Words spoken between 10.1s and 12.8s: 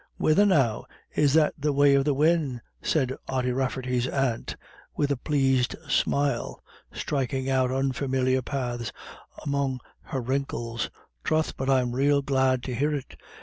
wrinkles. "Troth, but I'm rael glad to